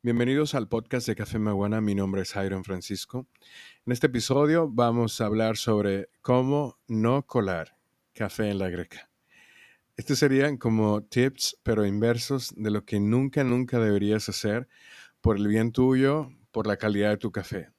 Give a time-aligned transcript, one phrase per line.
[0.00, 1.80] Bienvenidos al podcast de Café Maguana.
[1.80, 3.26] Mi nombre es Jairo Francisco.
[3.84, 7.76] En este episodio vamos a hablar sobre cómo no colar
[8.12, 9.10] café en la greca.
[9.96, 14.68] Estos serían como tips, pero inversos, de lo que nunca, nunca deberías hacer
[15.20, 17.72] por el bien tuyo, por la calidad de tu café.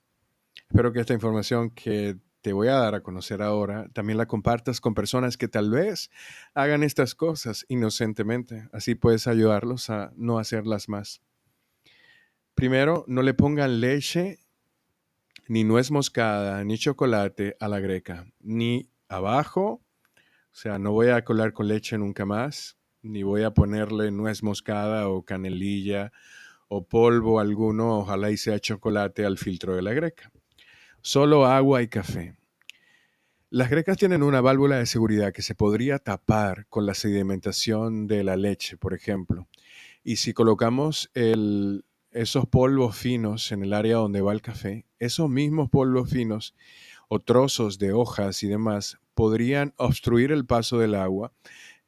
[0.67, 4.81] Espero que esta información que te voy a dar a conocer ahora también la compartas
[4.81, 6.11] con personas que tal vez
[6.53, 8.67] hagan estas cosas inocentemente.
[8.73, 11.21] Así puedes ayudarlos a no hacerlas más.
[12.59, 14.39] Primero, no le pongan leche,
[15.47, 19.81] ni nuez moscada, ni chocolate a la greca, ni abajo.
[20.11, 24.43] O sea, no voy a colar con leche nunca más, ni voy a ponerle nuez
[24.43, 26.11] moscada o canelilla
[26.67, 30.29] o polvo alguno, ojalá y sea chocolate al filtro de la greca.
[31.01, 32.35] Solo agua y café.
[33.49, 38.25] Las grecas tienen una válvula de seguridad que se podría tapar con la sedimentación de
[38.25, 39.47] la leche, por ejemplo.
[40.03, 45.29] Y si colocamos el, esos polvos finos en el área donde va el café, esos
[45.29, 46.55] mismos polvos finos
[47.07, 51.33] o trozos de hojas y demás podrían obstruir el paso del agua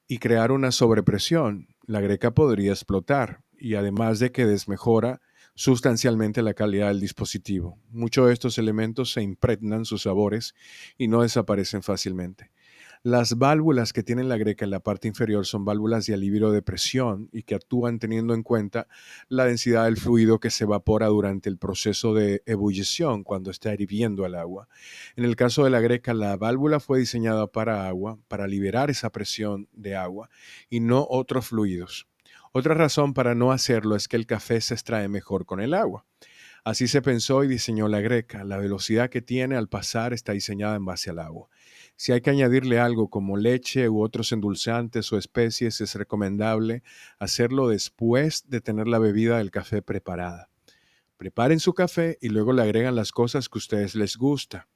[0.08, 1.68] y crear una sobrepresión.
[1.86, 5.22] La greca podría explotar y además de que desmejora
[5.56, 7.78] sustancialmente la calidad del dispositivo.
[7.90, 10.56] Muchos de estos elementos se impregnan sus sabores
[10.98, 12.52] y no desaparecen fácilmente.
[13.04, 16.62] Las válvulas que tiene la greca en la parte inferior son válvulas de alivio de
[16.62, 18.88] presión y que actúan teniendo en cuenta
[19.28, 24.24] la densidad del fluido que se evapora durante el proceso de ebullición cuando está hirviendo
[24.28, 24.68] el agua.
[25.16, 29.12] En el caso de la greca, la válvula fue diseñada para agua, para liberar esa
[29.12, 30.30] presión de agua
[30.70, 32.08] y no otros fluidos.
[32.52, 36.06] Otra razón para no hacerlo es que el café se extrae mejor con el agua.
[36.64, 38.44] Así se pensó y diseñó la greca.
[38.44, 41.50] La velocidad que tiene al pasar está diseñada en base al agua.
[41.96, 46.84] Si hay que añadirle algo como leche u otros endulzantes o especies, es recomendable
[47.20, 50.50] hacerlo después de tener la bebida del café preparada.
[51.18, 54.68] Preparen su café y luego le agregan las cosas que a ustedes les gusta.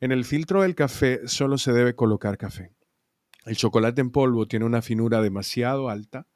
[0.00, 2.72] En el filtro del café solo se debe colocar café.
[3.46, 6.26] El chocolate en polvo tiene una finura demasiado alta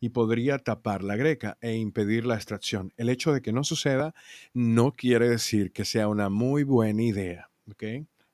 [0.00, 2.92] y podría tapar la greca e impedir la extracción.
[2.96, 4.14] El hecho de que no suceda
[4.54, 7.50] no quiere decir que sea una muy buena idea.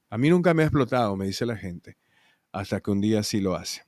[0.09, 1.97] A mí nunca me ha explotado, me dice la gente,
[2.53, 3.83] hasta que un día sí lo hace.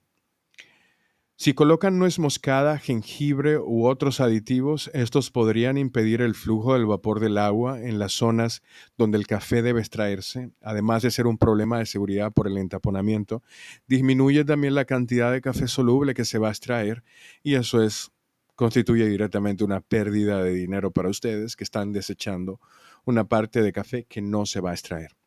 [1.41, 7.21] Si colocan nuez moscada, jengibre u otros aditivos, estos podrían impedir el flujo del vapor
[7.21, 8.61] del agua en las zonas
[8.97, 13.45] donde el café debe extraerse, además de ser un problema de seguridad por el entaponamiento.
[13.87, 17.05] Disminuye también la cantidad de café soluble que se va a extraer
[17.45, 18.11] y eso es
[18.57, 22.59] constituye directamente una pérdida de dinero para ustedes que están desechando
[23.05, 25.18] una parte de café que no se va a extraer.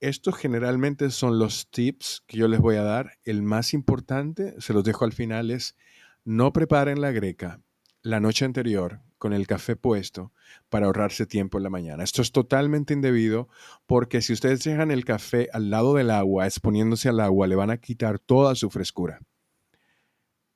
[0.00, 3.18] Estos generalmente son los tips que yo les voy a dar.
[3.24, 5.76] El más importante, se los dejo al final, es
[6.24, 7.60] no preparen la greca
[8.02, 10.32] la noche anterior con el café puesto
[10.70, 12.02] para ahorrarse tiempo en la mañana.
[12.02, 13.48] Esto es totalmente indebido
[13.86, 17.70] porque si ustedes dejan el café al lado del agua, exponiéndose al agua, le van
[17.70, 19.20] a quitar toda su frescura.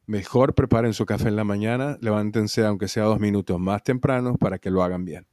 [0.07, 4.59] Mejor preparen su café en la mañana, levántense aunque sea dos minutos más temprano para
[4.59, 5.27] que lo hagan bien.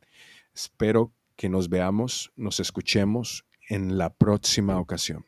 [0.53, 5.25] Espero que nos veamos, nos escuchemos en la próxima ocasión.